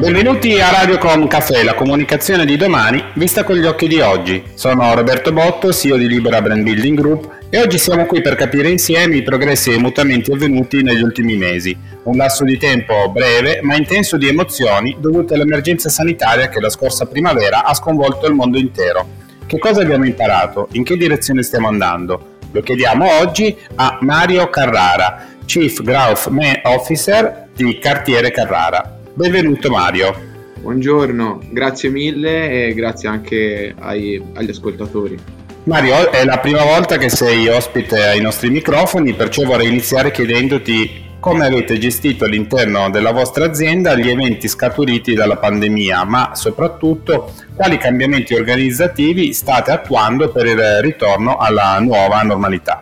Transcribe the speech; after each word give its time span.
Benvenuti 0.00 0.58
a 0.58 0.70
Radiocom 0.70 1.26
Café, 1.26 1.62
la 1.62 1.74
comunicazione 1.74 2.46
di 2.46 2.56
domani 2.56 3.04
vista 3.16 3.44
con 3.44 3.56
gli 3.56 3.66
occhi 3.66 3.86
di 3.86 4.00
oggi. 4.00 4.42
Sono 4.54 4.94
Roberto 4.94 5.30
Botto, 5.30 5.74
CEO 5.74 5.98
di 5.98 6.08
Libera 6.08 6.40
Brand 6.40 6.62
Building 6.62 6.98
Group 6.98 7.30
e 7.50 7.60
oggi 7.60 7.76
siamo 7.76 8.06
qui 8.06 8.22
per 8.22 8.34
capire 8.34 8.70
insieme 8.70 9.16
i 9.16 9.22
progressi 9.22 9.70
e 9.70 9.74
i 9.74 9.78
mutamenti 9.78 10.32
avvenuti 10.32 10.82
negli 10.82 11.02
ultimi 11.02 11.36
mesi. 11.36 11.76
Un 12.04 12.16
lasso 12.16 12.44
di 12.44 12.56
tempo 12.56 13.10
breve 13.10 13.60
ma 13.60 13.76
intenso 13.76 14.16
di 14.16 14.26
emozioni 14.26 14.96
dovute 14.98 15.34
all'emergenza 15.34 15.90
sanitaria 15.90 16.48
che 16.48 16.60
la 16.60 16.70
scorsa 16.70 17.04
primavera 17.04 17.64
ha 17.64 17.74
sconvolto 17.74 18.26
il 18.26 18.32
mondo 18.32 18.56
intero. 18.56 19.06
Che 19.44 19.58
cosa 19.58 19.82
abbiamo 19.82 20.06
imparato? 20.06 20.68
In 20.72 20.82
che 20.82 20.96
direzione 20.96 21.42
stiamo 21.42 21.68
andando? 21.68 22.38
Lo 22.52 22.62
chiediamo 22.62 23.18
oggi 23.20 23.54
a 23.74 23.98
Mario 24.00 24.48
Carrara, 24.48 25.26
Chief 25.44 25.82
Growth 25.82 26.30
Officer 26.62 27.48
di 27.54 27.78
Cartiere 27.78 28.30
Carrara. 28.30 28.94
Benvenuto 29.20 29.68
Mario. 29.68 30.14
Buongiorno, 30.60 31.42
grazie 31.50 31.90
mille 31.90 32.68
e 32.68 32.72
grazie 32.72 33.06
anche 33.06 33.74
ai, 33.78 34.18
agli 34.32 34.48
ascoltatori. 34.48 35.18
Mario, 35.64 36.10
è 36.10 36.24
la 36.24 36.38
prima 36.38 36.64
volta 36.64 36.96
che 36.96 37.10
sei 37.10 37.46
ospite 37.46 38.02
ai 38.02 38.22
nostri 38.22 38.48
microfoni, 38.48 39.12
perciò 39.12 39.44
vorrei 39.44 39.68
iniziare 39.68 40.10
chiedendoti 40.10 41.08
come 41.20 41.44
avete 41.44 41.76
gestito 41.76 42.24
all'interno 42.24 42.88
della 42.88 43.12
vostra 43.12 43.44
azienda 43.44 43.94
gli 43.94 44.08
eventi 44.08 44.48
scaturiti 44.48 45.12
dalla 45.12 45.36
pandemia, 45.36 46.02
ma 46.04 46.30
soprattutto 46.34 47.34
quali 47.54 47.76
cambiamenti 47.76 48.32
organizzativi 48.32 49.34
state 49.34 49.70
attuando 49.70 50.30
per 50.30 50.46
il 50.46 50.80
ritorno 50.80 51.36
alla 51.36 51.78
nuova 51.78 52.22
normalità. 52.22 52.80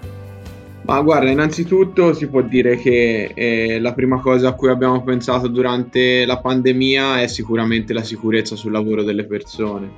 Ma 0.89 1.03
guarda, 1.03 1.31
innanzitutto 1.31 2.15
si 2.15 2.29
può 2.29 2.41
dire 2.41 2.79
che 2.79 3.33
eh, 3.35 3.79
la 3.79 3.93
prima 3.93 4.21
cosa 4.21 4.49
a 4.49 4.53
cui 4.55 4.71
abbiamo 4.71 5.03
pensato 5.03 5.47
durante 5.47 6.25
la 6.25 6.39
pandemia 6.39 7.21
è 7.21 7.27
sicuramente 7.27 7.93
la 7.93 8.03
sicurezza 8.03 8.57
sul 8.57 8.73
lavoro 8.73 9.03
delle 9.03 9.27
persone. 9.27 9.91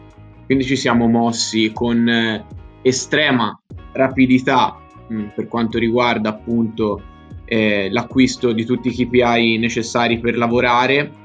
Quindi 0.46 0.64
ci 0.64 0.74
siamo 0.74 1.06
mossi 1.06 1.70
con 1.72 2.08
eh, 2.08 2.44
estrema 2.82 3.56
rapidità 3.92 4.80
mh, 5.06 5.14
mm, 5.14 5.26
per 5.32 5.46
quanto 5.46 5.78
riguarda 5.78 6.30
appunto 6.30 7.00
eh, 7.44 7.88
l'acquisto 7.88 8.50
di 8.50 8.64
tutti 8.64 8.88
i 8.88 8.92
KPI 8.92 9.58
necessari 9.58 10.18
per 10.18 10.36
lavorare 10.36 11.18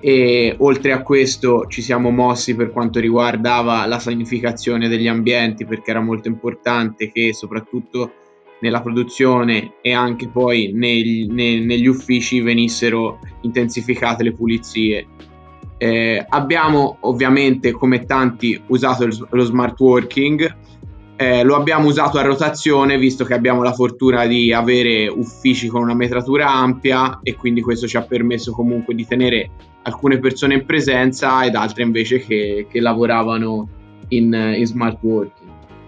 e 0.00 0.56
oltre 0.58 0.90
a 0.90 1.02
questo 1.02 1.66
ci 1.68 1.80
siamo 1.80 2.10
mossi 2.10 2.56
per 2.56 2.72
quanto 2.72 2.98
riguardava 2.98 3.86
la 3.86 4.00
sanificazione 4.00 4.88
degli 4.88 5.06
ambienti 5.06 5.64
perché 5.64 5.90
era 5.90 6.00
molto 6.00 6.26
importante 6.26 7.12
che 7.12 7.32
soprattutto 7.32 8.14
nella 8.62 8.80
produzione 8.80 9.74
e 9.82 9.92
anche 9.92 10.28
poi 10.28 10.72
neg- 10.72 11.30
ne- 11.30 11.60
negli 11.60 11.86
uffici 11.86 12.40
venissero 12.40 13.18
intensificate 13.42 14.22
le 14.22 14.32
pulizie. 14.32 15.06
Eh, 15.76 16.24
abbiamo 16.28 16.98
ovviamente 17.00 17.72
come 17.72 18.04
tanti 18.04 18.60
usato 18.68 19.08
lo 19.30 19.44
smart 19.44 19.78
working, 19.80 20.56
eh, 21.16 21.42
lo 21.42 21.56
abbiamo 21.56 21.88
usato 21.88 22.18
a 22.18 22.22
rotazione 22.22 22.98
visto 22.98 23.24
che 23.24 23.34
abbiamo 23.34 23.62
la 23.62 23.72
fortuna 23.72 24.26
di 24.26 24.52
avere 24.52 25.08
uffici 25.08 25.66
con 25.66 25.82
una 25.82 25.94
metratura 25.94 26.52
ampia 26.52 27.18
e 27.22 27.34
quindi 27.34 27.62
questo 27.62 27.88
ci 27.88 27.96
ha 27.96 28.02
permesso 28.02 28.52
comunque 28.52 28.94
di 28.94 29.04
tenere 29.06 29.50
alcune 29.82 30.20
persone 30.20 30.54
in 30.54 30.64
presenza 30.64 31.44
ed 31.44 31.56
altre 31.56 31.82
invece 31.82 32.20
che, 32.20 32.66
che 32.70 32.80
lavoravano 32.80 33.68
in, 34.08 34.32
in 34.56 34.66
smart 34.66 34.98
working 35.02 35.41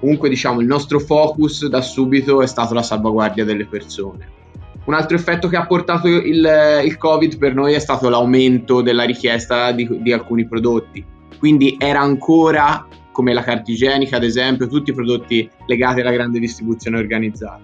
comunque 0.05 0.29
diciamo 0.29 0.61
il 0.61 0.67
nostro 0.67 1.01
focus 1.01 1.67
da 1.67 1.81
subito 1.81 2.43
è 2.43 2.47
stato 2.47 2.75
la 2.75 2.83
salvaguardia 2.83 3.43
delle 3.43 3.65
persone. 3.65 4.29
Un 4.85 4.93
altro 4.93 5.17
effetto 5.17 5.49
che 5.49 5.57
ha 5.57 5.67
portato 5.67 6.09
il, 6.09 6.83
il 6.85 6.99
Covid 6.99 7.39
per 7.39 7.55
noi 7.55 7.73
è 7.73 7.79
stato 7.79 8.11
l'aumento 8.11 8.83
della 8.83 9.05
richiesta 9.05 9.73
di, 9.73 9.89
di 10.03 10.13
alcuni 10.13 10.47
prodotti. 10.47 11.03
Quindi 11.39 11.77
era 11.79 12.01
ancora, 12.01 12.87
come 13.13 13.33
la 13.33 13.43
carta 13.43 13.71
igienica 13.71 14.17
ad 14.17 14.25
esempio, 14.25 14.69
tutti 14.69 14.91
i 14.91 14.95
prodotti 14.95 15.49
legati 15.65 16.01
alla 16.01 16.13
grande 16.13 16.39
distribuzione 16.39 16.99
organizzata. 16.99 17.63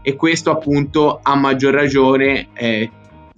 E 0.00 0.14
questo 0.14 0.52
appunto 0.52 1.18
a 1.20 1.34
maggior 1.34 1.74
ragione 1.74 2.50
eh, 2.52 2.88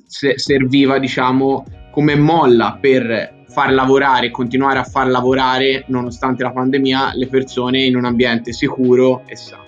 serviva 0.05 0.99
diciamo 0.99 1.65
come 1.91 2.17
molla 2.17 2.77
per 2.79 3.36
far 3.57 3.73
lavorare, 3.73 4.31
continuare 4.31 4.79
a 4.81 4.85
far 4.85 5.09
lavorare, 5.09 5.85
nonostante 5.87 6.43
la 6.43 6.51
pandemia, 6.51 7.13
le 7.15 7.27
persone 7.27 7.85
in 7.85 7.97
un 7.97 8.05
ambiente 8.05 8.53
sicuro 8.53 9.23
e 9.25 9.35
sano. 9.35 9.66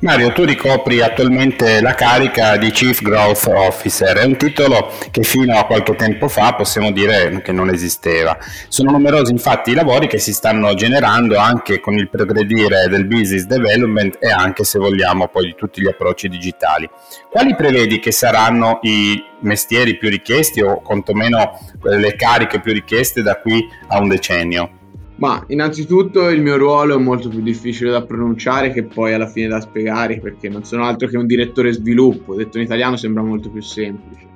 Mario, 0.00 0.30
tu 0.32 0.44
ricopri 0.44 1.00
attualmente 1.00 1.80
la 1.80 1.94
carica 1.94 2.58
di 2.58 2.70
Chief 2.70 3.00
Growth 3.00 3.46
Officer, 3.46 4.18
è 4.18 4.24
un 4.26 4.36
titolo 4.36 4.92
che 5.10 5.22
fino 5.22 5.56
a 5.58 5.64
qualche 5.64 5.94
tempo 5.94 6.28
fa 6.28 6.52
possiamo 6.52 6.90
dire 6.92 7.40
che 7.40 7.50
non 7.50 7.70
esisteva. 7.70 8.36
Sono 8.68 8.90
numerosi 8.90 9.32
infatti 9.32 9.70
i 9.70 9.74
lavori 9.74 10.06
che 10.06 10.18
si 10.18 10.34
stanno 10.34 10.74
generando 10.74 11.38
anche 11.38 11.80
con 11.80 11.94
il 11.94 12.10
progredire 12.10 12.88
del 12.90 13.06
business 13.06 13.44
development 13.44 14.18
e 14.20 14.28
anche 14.30 14.64
se 14.64 14.78
vogliamo 14.78 15.28
poi 15.28 15.46
di 15.46 15.54
tutti 15.56 15.80
gli 15.80 15.88
approcci 15.88 16.28
digitali. 16.28 16.86
Quali 17.30 17.56
prevedi 17.56 17.98
che 17.98 18.12
saranno 18.12 18.80
i 18.82 19.18
mestieri 19.40 19.96
più 19.96 20.10
richiesti 20.10 20.60
o 20.60 20.82
quantomeno 20.82 21.58
le 21.84 22.14
cariche 22.16 22.60
più 22.60 22.74
richieste 22.74 23.22
da 23.22 23.36
qui 23.36 23.66
a 23.88 23.98
un 23.98 24.08
decennio? 24.08 24.84
Ma 25.16 25.42
innanzitutto 25.48 26.28
il 26.28 26.42
mio 26.42 26.58
ruolo 26.58 26.96
è 26.96 27.00
molto 27.00 27.28
più 27.28 27.40
difficile 27.40 27.90
da 27.90 28.02
pronunciare 28.02 28.70
che 28.70 28.84
poi 28.84 29.14
alla 29.14 29.26
fine 29.26 29.48
da 29.48 29.60
spiegare 29.60 30.18
perché 30.20 30.50
non 30.50 30.64
sono 30.64 30.84
altro 30.84 31.08
che 31.08 31.16
un 31.16 31.26
direttore 31.26 31.72
sviluppo, 31.72 32.34
detto 32.34 32.58
in 32.58 32.64
italiano 32.64 32.96
sembra 32.96 33.22
molto 33.22 33.48
più 33.48 33.62
semplice. 33.62 34.34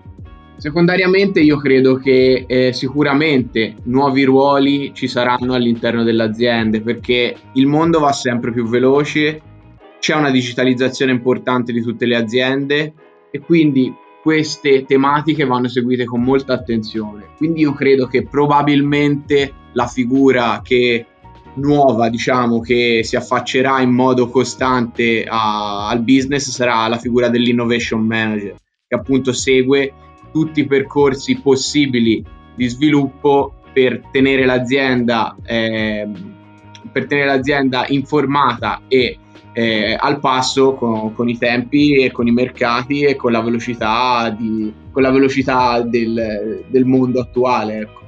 Secondariamente 0.57 1.41
io 1.41 1.57
credo 1.59 1.97
che 1.97 2.45
eh, 2.47 2.73
sicuramente 2.73 3.77
nuovi 3.85 4.25
ruoli 4.25 4.93
ci 4.95 5.09
saranno 5.09 5.55
all'interno 5.55 6.03
delle 6.03 6.23
aziende 6.23 6.83
perché 6.83 7.35
il 7.55 7.67
mondo 7.67 7.99
va 7.99 8.13
sempre 8.13 8.53
più 8.53 8.67
veloce, 8.67 9.41
c'è 9.99 10.15
una 10.15 10.31
digitalizzazione 10.31 11.13
importante 11.13 11.73
di 11.73 11.81
tutte 11.83 12.07
le 12.07 12.17
aziende 12.17 12.93
e 13.31 13.39
quindi 13.41 13.95
queste 14.23 14.85
tematiche 14.85 15.47
vanno 15.47 15.69
seguite 15.69 16.05
con 16.05 16.23
molta 16.23 16.53
attenzione. 16.53 17.29
Quindi 17.37 17.61
io 17.61 17.73
credo 17.73 18.07
che 18.07 18.27
probabilmente 18.27 19.55
la 19.73 19.87
figura 19.87 20.61
che 20.63 21.07
nuova, 21.55 22.09
diciamo, 22.09 22.61
che 22.61 23.01
si 23.03 23.17
affaccerà 23.17 23.81
in 23.81 23.91
modo 23.91 24.29
costante 24.29 25.25
a, 25.27 25.89
al 25.89 26.03
business 26.03 26.51
sarà 26.51 26.87
la 26.89 26.99
figura 26.99 27.29
dell'innovation 27.29 28.05
manager, 28.05 28.57
che 28.87 28.95
appunto 28.95 29.33
segue 29.33 29.93
tutti 30.33 30.61
i 30.61 30.67
percorsi 30.67 31.41
possibili 31.41 32.25
di 32.55 32.69
sviluppo 32.69 33.55
per 33.73 34.03
tenere 34.11 34.45
l'azienda, 34.45 35.37
eh, 35.45 36.09
per 36.91 37.07
tenere 37.07 37.29
l'azienda 37.29 37.85
informata 37.89 38.83
e 38.89 39.19
eh, 39.53 39.97
al 39.99 40.21
passo 40.21 40.75
con, 40.75 41.13
con, 41.15 41.29
i 41.29 41.37
tempi 41.37 41.97
e 41.97 42.11
con 42.11 42.27
i 42.27 42.33
mercati 42.33 43.03
e 43.03 43.17
con 43.17 43.33
la 43.33 43.41
velocità, 43.41 44.35
di, 44.37 44.73
con 44.91 45.03
la 45.03 45.11
velocità 45.11 45.81
del, 45.83 46.65
del 46.69 46.85
mondo 46.85 47.21
attuale. 47.21 47.79
Ecco. 47.79 48.01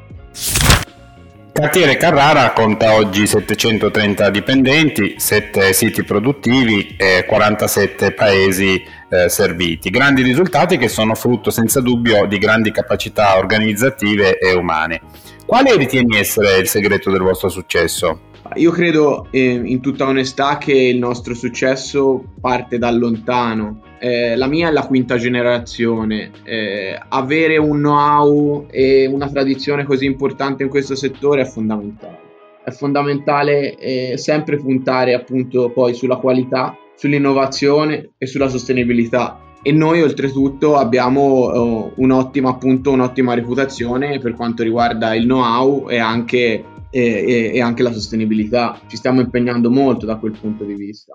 Cartiere 1.52 1.98
Carrara 1.98 2.52
conta 2.52 2.94
oggi 2.94 3.26
730 3.26 4.30
dipendenti, 4.30 5.16
7 5.18 5.74
siti 5.74 6.02
produttivi 6.02 6.96
e 6.96 7.26
47 7.26 8.12
paesi 8.12 8.82
eh, 9.10 9.28
serviti. 9.28 9.90
Grandi 9.90 10.22
risultati 10.22 10.78
che 10.78 10.88
sono 10.88 11.14
frutto 11.14 11.50
senza 11.50 11.82
dubbio 11.82 12.24
di 12.24 12.38
grandi 12.38 12.70
capacità 12.70 13.36
organizzative 13.36 14.38
e 14.38 14.54
umane. 14.54 15.02
Quale 15.44 15.76
ritieni 15.76 16.16
essere 16.16 16.56
il 16.56 16.68
segreto 16.68 17.10
del 17.10 17.20
vostro 17.20 17.50
successo? 17.50 18.30
Io 18.56 18.70
credo 18.70 19.26
eh, 19.30 19.60
in 19.64 19.80
tutta 19.80 20.06
onestà 20.06 20.58
che 20.58 20.72
il 20.72 20.98
nostro 20.98 21.34
successo 21.34 22.24
parte 22.40 22.78
da 22.78 22.90
lontano. 22.90 23.82
Eh, 23.98 24.36
la 24.36 24.46
mia 24.46 24.68
è 24.68 24.72
la 24.72 24.86
quinta 24.86 25.16
generazione. 25.16 26.30
Eh, 26.44 26.98
avere 27.08 27.56
un 27.56 27.78
know-how 27.78 28.66
e 28.70 29.06
una 29.06 29.28
tradizione 29.28 29.84
così 29.84 30.04
importante 30.04 30.62
in 30.62 30.68
questo 30.68 30.94
settore 30.94 31.42
è 31.42 31.44
fondamentale. 31.44 32.18
È 32.64 32.70
fondamentale 32.70 33.76
eh, 33.76 34.16
sempre 34.18 34.56
puntare 34.56 35.14
appunto 35.14 35.70
poi 35.70 35.94
sulla 35.94 36.16
qualità, 36.16 36.76
sull'innovazione 36.96 38.10
e 38.18 38.26
sulla 38.26 38.48
sostenibilità. 38.48 39.38
E 39.64 39.70
noi 39.70 40.02
oltretutto 40.02 40.76
abbiamo 40.76 41.20
oh, 41.20 41.92
un'ottima, 41.94 42.50
appunto, 42.50 42.90
un'ottima 42.90 43.34
reputazione 43.34 44.18
per 44.18 44.34
quanto 44.34 44.64
riguarda 44.64 45.14
il 45.14 45.22
know-how 45.22 45.88
e 45.88 45.98
anche 45.98 46.64
e, 46.92 47.52
e, 47.54 47.60
anche 47.60 47.82
la 47.82 47.92
sostenibilità. 47.92 48.78
Ci 48.86 48.96
stiamo 48.96 49.20
impegnando 49.20 49.70
molto 49.70 50.04
da 50.06 50.16
quel 50.16 50.36
punto 50.38 50.62
di 50.64 50.74
vista. 50.74 51.14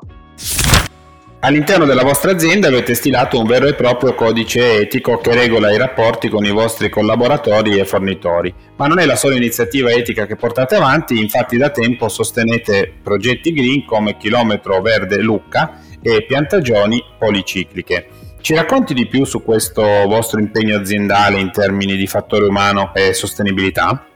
All'interno 1.41 1.85
della 1.85 2.03
vostra 2.03 2.31
azienda 2.31 2.67
avete 2.67 2.95
stilato 2.95 3.39
un 3.39 3.45
vero 3.45 3.67
e 3.67 3.75
proprio 3.75 4.15
codice 4.15 4.81
etico 4.81 5.19
che 5.19 5.35
regola 5.35 5.71
i 5.71 5.77
rapporti 5.77 6.29
con 6.29 6.43
i 6.43 6.51
vostri 6.51 6.89
collaboratori 6.89 7.77
e 7.77 7.85
fornitori, 7.85 8.51
ma 8.75 8.87
non 8.87 8.97
è 8.97 9.05
la 9.05 9.15
sola 9.15 9.35
iniziativa 9.35 9.91
etica 9.91 10.25
che 10.25 10.35
portate 10.35 10.73
avanti, 10.73 11.19
infatti 11.19 11.55
da 11.55 11.69
tempo 11.69 12.09
sostenete 12.09 12.91
progetti 13.03 13.53
green 13.53 13.85
come 13.85 14.17
Chilometro 14.17 14.81
Verde 14.81 15.21
Lucca 15.21 15.79
e 16.01 16.25
piantagioni 16.25 17.03
policicliche. 17.19 18.07
Ci 18.41 18.55
racconti 18.55 18.95
di 18.95 19.05
più 19.07 19.23
su 19.23 19.43
questo 19.43 19.83
vostro 20.07 20.39
impegno 20.39 20.75
aziendale 20.75 21.39
in 21.39 21.51
termini 21.51 21.95
di 21.95 22.07
fattore 22.07 22.45
umano 22.45 22.93
e 22.95 23.13
sostenibilità? 23.13 24.07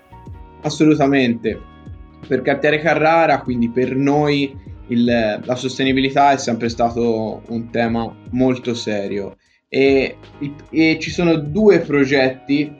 Assolutamente. 0.62 1.60
Per 2.28 2.42
Cartiere 2.42 2.80
Carrara, 2.80 3.42
quindi 3.42 3.70
per 3.70 3.96
noi, 3.96 4.56
il, 4.88 5.40
la 5.44 5.56
sostenibilità 5.56 6.32
è 6.32 6.38
sempre 6.38 6.70
stato 6.70 7.42
un 7.48 7.70
tema 7.70 8.14
molto 8.32 8.74
serio 8.74 9.38
e, 9.74 10.18
e 10.70 10.98
ci 11.00 11.12
sono 11.12 11.36
due 11.36 11.80
progetti 11.80 12.80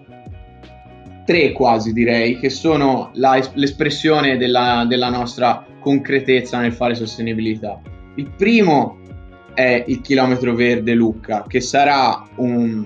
tre 1.26 1.54
quasi 1.54 1.94
direi, 1.94 2.38
che 2.38 2.50
sono 2.50 3.12
la, 3.14 3.40
l'espressione 3.54 4.36
della, 4.36 4.86
della, 4.88 5.10
nostra 5.10 5.66
concretezza 5.80 6.60
nel 6.60 6.74
fare 6.74 6.96
sostenibilità. 6.96 7.80
Il 8.16 8.32
primo 8.36 9.00
è 9.54 9.86
il 9.88 10.02
chilometro 10.02 10.54
verde 10.54 10.94
Lucca, 10.94 11.46
che 11.48 11.62
sarà 11.62 12.28
un, 12.36 12.86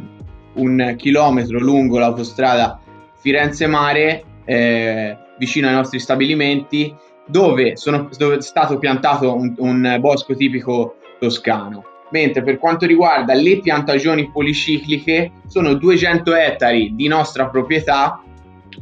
un 0.54 0.94
chilometro 0.98 1.60
lungo 1.60 1.98
l'autostrada 1.98 2.80
Firenze-Mare, 3.18 4.24
eh, 4.46 5.18
vicino 5.38 5.68
ai 5.68 5.74
nostri 5.74 6.00
stabilimenti, 6.00 6.96
dove, 7.28 7.76
sono, 7.76 8.10
dove 8.18 8.38
è 8.38 8.42
stato 8.42 8.78
piantato 8.78 9.36
un, 9.36 9.54
un 9.58 9.98
bosco 10.00 10.36
tipico 10.36 10.98
toscano 11.20 11.94
mentre 12.12 12.44
per 12.44 12.60
quanto 12.60 12.86
riguarda 12.86 13.34
le 13.34 13.60
piantagioni 13.60 14.30
policicliche 14.32 15.32
sono 15.48 15.74
200 15.74 16.36
ettari 16.36 16.94
di 16.96 17.08
nostra 17.08 17.50
proprietà 17.50 18.22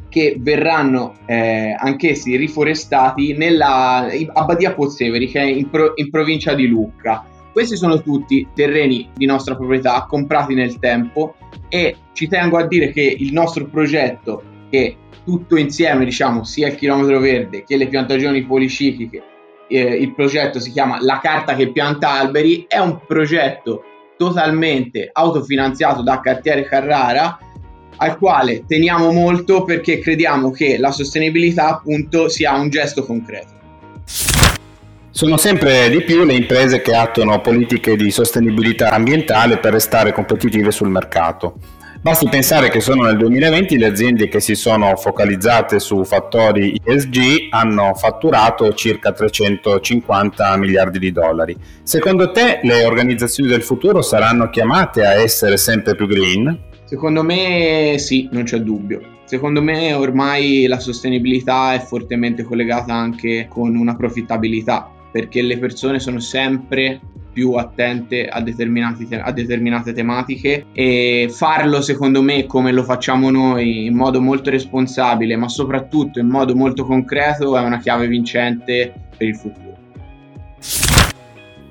che 0.09 0.35
verranno 0.39 1.15
eh, 1.25 1.75
anch'essi 1.77 2.35
riforestati 2.35 3.33
nella, 3.35 4.07
a 4.33 4.43
Badia 4.43 4.73
Pozzeveri 4.73 5.27
che 5.27 5.39
è 5.39 5.45
in, 5.45 5.69
pro, 5.69 5.93
in 5.95 6.09
provincia 6.09 6.53
di 6.53 6.67
Lucca. 6.67 7.25
Questi 7.51 7.75
sono 7.75 8.01
tutti 8.01 8.47
terreni 8.53 9.09
di 9.15 9.25
nostra 9.25 9.55
proprietà 9.55 10.05
comprati 10.07 10.53
nel 10.53 10.79
tempo 10.79 11.35
e 11.69 11.95
ci 12.13 12.27
tengo 12.27 12.57
a 12.57 12.65
dire 12.65 12.91
che 12.91 13.01
il 13.01 13.31
nostro 13.31 13.65
progetto 13.65 14.43
che 14.73 14.97
tutto 15.23 15.55
insieme 15.55 16.03
diciamo 16.03 16.43
sia 16.43 16.67
il 16.69 16.75
chilometro 16.75 17.19
verde 17.19 17.63
che 17.63 17.77
le 17.77 17.87
piantagioni 17.87 18.43
policicliche 18.43 19.21
eh, 19.69 19.79
il 19.79 20.15
progetto 20.15 20.59
si 20.59 20.71
chiama 20.71 20.97
La 20.99 21.19
carta 21.21 21.53
che 21.53 21.71
pianta 21.71 22.09
alberi 22.09 22.65
è 22.67 22.79
un 22.79 22.99
progetto 23.05 23.83
totalmente 24.17 25.11
autofinanziato 25.13 26.01
da 26.01 26.19
Cartiere 26.19 26.65
Carrara 26.65 27.37
al 27.97 28.17
quale 28.17 28.63
teniamo 28.65 29.11
molto 29.11 29.63
perché 29.63 29.99
crediamo 29.99 30.49
che 30.49 30.79
la 30.79 30.91
sostenibilità 30.91 31.67
appunto 31.67 32.27
sia 32.27 32.55
un 32.55 32.69
gesto 32.69 33.05
concreto. 33.05 33.51
Sono 35.11 35.37
sempre 35.37 35.87
di 35.91 36.01
più 36.01 36.23
le 36.23 36.33
imprese 36.33 36.81
che 36.81 36.95
attuano 36.95 37.39
politiche 37.41 37.95
di 37.95 38.09
sostenibilità 38.09 38.89
ambientale 38.89 39.59
per 39.59 39.73
restare 39.73 40.11
competitive 40.11 40.71
sul 40.71 40.89
mercato. 40.89 41.59
Basti 42.03 42.27
pensare 42.27 42.67
che 42.67 42.81
solo 42.81 43.03
nel 43.03 43.15
2020 43.15 43.77
le 43.77 43.85
aziende 43.85 44.27
che 44.27 44.41
si 44.41 44.55
sono 44.55 44.93
focalizzate 44.97 45.79
su 45.79 46.03
fattori 46.03 46.77
ESG 46.83 47.47
hanno 47.51 47.93
fatturato 47.93 48.73
circa 48.73 49.13
350 49.13 50.57
miliardi 50.57 50.99
di 50.99 51.13
dollari. 51.13 51.55
Secondo 51.83 52.31
te 52.31 52.59
le 52.63 52.83
organizzazioni 52.83 53.47
del 53.47 53.63
futuro 53.63 54.01
saranno 54.01 54.49
chiamate 54.49 55.05
a 55.05 55.13
essere 55.13 55.55
sempre 55.55 55.95
più 55.95 56.05
green? 56.05 56.59
Secondo 56.83 57.23
me 57.23 57.95
sì, 57.99 58.27
non 58.33 58.43
c'è 58.43 58.57
dubbio. 58.57 59.21
Secondo 59.23 59.61
me 59.61 59.93
ormai 59.93 60.67
la 60.67 60.81
sostenibilità 60.81 61.73
è 61.73 61.79
fortemente 61.79 62.43
collegata 62.43 62.93
anche 62.93 63.47
con 63.49 63.77
una 63.77 63.95
profittabilità, 63.95 64.91
perché 65.09 65.41
le 65.41 65.57
persone 65.57 66.01
sono 66.01 66.19
sempre 66.19 66.99
più 67.33 67.53
attente 67.53 68.27
a, 68.27 68.41
te- 68.41 69.19
a, 69.19 69.31
determinate 69.31 69.93
tematiche 69.93 70.67
e 70.71 71.29
farlo 71.29 71.81
secondo 71.81 72.21
me 72.21 72.45
come 72.45 72.71
lo 72.71 72.83
facciamo 72.83 73.29
noi 73.31 73.87
in 73.87 73.95
modo 73.95 74.21
molto 74.21 74.51
responsabile 74.51 75.35
ma 75.35 75.49
soprattutto 75.49 76.19
in 76.19 76.27
modo 76.27 76.55
molto 76.55 76.85
concreto 76.85 77.57
è 77.57 77.61
una 77.61 77.79
chiave 77.79 78.07
vincente 78.07 78.93
per 79.17 79.27
il 79.27 79.35
futuro. 79.35 79.71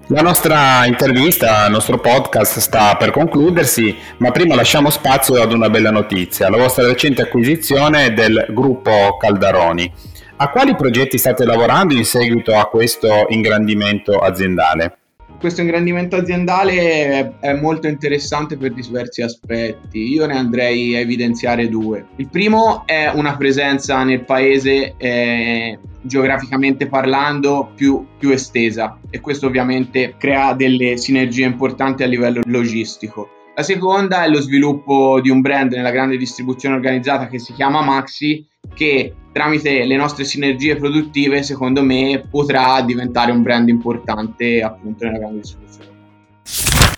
La 0.09 0.21
nostra 0.21 0.85
intervista, 0.85 1.65
il 1.67 1.73
nostro 1.73 1.99
podcast 1.99 2.59
sta 2.59 2.97
per 2.97 3.13
concludersi, 3.13 3.97
ma 4.19 4.31
prima 4.31 4.55
lasciamo 4.55 4.91
spazio 4.91 5.41
ad 5.41 5.53
una 5.53 5.71
bella 5.71 5.91
notizia, 5.91 6.51
la 6.51 6.59
vostra 6.59 6.85
recente 6.87 7.23
acquisizione 7.23 8.13
del 8.13 8.49
gruppo 8.51 9.17
Caldaroni. 9.19 9.91
A 10.37 10.51
quali 10.51 10.75
progetti 10.75 11.17
state 11.17 11.45
lavorando 11.45 11.95
in 11.95 12.05
seguito 12.05 12.55
a 12.57 12.67
questo 12.67 13.27
ingrandimento 13.29 14.19
aziendale? 14.19 14.99
Questo 15.43 15.61
ingrandimento 15.61 16.15
aziendale 16.15 17.41
è, 17.41 17.53
molto 17.55 17.89
interessante 17.89 18.57
per 18.57 18.73
diversi 18.73 19.23
aspetti. 19.23 20.13
Io 20.13 20.25
ne 20.25 20.37
andrei 20.37 20.95
a 20.95 21.01
evidenziare 21.01 21.69
due. 21.69 22.07
Il 22.17 22.29
primo 22.29 22.85
è 22.87 23.11
una 23.13 23.37
presenza 23.37 24.05
nel 24.05 24.25
paese 24.25 24.95
eh, 24.97 25.81
geograficamente 26.01 26.87
parlando 26.87 27.73
più, 27.75 28.07
più 28.17 28.31
estesa 28.31 29.01
e 29.11 29.21
questo 29.21 29.49
ovviamente 29.49 30.15
crea 30.17 30.55
delle 30.55 30.97
sinergie 30.97 31.45
importanti 31.45 32.05
a 32.05 32.07
livello 32.07 32.43
logistico. 32.45 33.29
La 33.57 33.65
seconda 33.65 34.23
è 34.23 34.29
lo 34.29 34.41
sviluppo 34.41 35.21
di 35.21 35.29
un 35.29 35.41
brand 35.41 35.73
nella 35.73 35.91
grande 35.91 36.17
distribuzione 36.17 36.77
organizzata 36.77 37.27
che 37.27 37.41
si 37.41 37.53
chiama 37.53 37.83
Maxi 37.83 38.47
che 38.75 39.13
tramite 39.33 39.85
le 39.85 39.97
nostre 39.97 40.25
sinergie 40.25 40.77
produttive, 40.77 41.43
secondo 41.43 41.83
me, 41.83 42.25
potrà 42.31 42.81
diventare 42.83 43.33
un 43.33 43.43
brand 43.43 43.69
importante 43.69 44.63
appunto 44.63 45.05
nella 45.05 45.19
grande 45.19 45.41
distribuzione. 45.41 45.91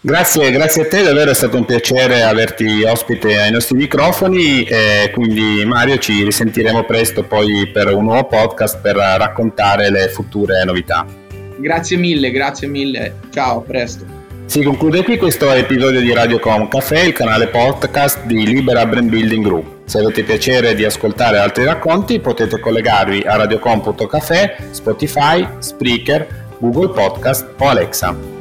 Grazie, 0.00 0.50
grazie 0.50 0.82
a 0.82 0.86
te, 0.86 1.02
davvero 1.02 1.30
è 1.30 1.34
stato 1.34 1.56
un 1.56 1.64
piacere 1.64 2.22
averti 2.22 2.82
ospite 2.82 3.38
ai 3.40 3.50
nostri 3.50 3.76
microfoni 3.78 4.62
e 4.64 5.10
quindi 5.14 5.64
Mario 5.64 5.96
ci 5.96 6.24
risentiremo 6.24 6.84
presto 6.84 7.22
poi 7.22 7.70
per 7.72 7.94
un 7.94 8.04
nuovo 8.04 8.26
podcast 8.26 8.80
per 8.82 8.96
raccontare 8.96 9.90
le 9.90 10.08
future 10.08 10.62
novità. 10.64 11.06
Grazie 11.56 11.96
mille, 11.96 12.30
grazie 12.30 12.68
mille, 12.68 13.14
ciao, 13.30 13.60
a 13.60 13.62
presto. 13.62 14.13
Si 14.46 14.62
conclude 14.62 15.02
qui 15.02 15.16
questo 15.16 15.50
episodio 15.52 16.00
di 16.00 16.12
Radiocom 16.12 16.68
Café, 16.68 17.06
il 17.06 17.12
canale 17.12 17.48
podcast 17.48 18.24
di 18.24 18.46
Libera 18.46 18.86
Brand 18.86 19.08
Building 19.08 19.44
Group. 19.44 19.66
Se 19.86 19.98
avete 19.98 20.22
piacere 20.22 20.74
di 20.74 20.84
ascoltare 20.84 21.38
altri 21.38 21.64
racconti 21.64 22.20
potete 22.20 22.60
collegarvi 22.60 23.22
a 23.22 23.36
radiocom.café, 23.36 24.68
Spotify, 24.70 25.46
Spreaker, 25.58 26.26
Google 26.58 26.90
Podcast 26.90 27.48
o 27.58 27.68
Alexa. 27.68 28.33